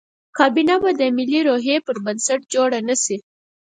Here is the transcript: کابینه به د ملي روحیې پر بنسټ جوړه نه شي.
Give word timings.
کابینه 0.37 0.75
به 0.81 0.89
د 0.99 1.01
ملي 1.17 1.39
روحیې 1.47 1.77
پر 1.85 1.95
بنسټ 2.05 2.41
جوړه 2.53 2.79
نه 2.87 2.95
شي. 3.03 3.17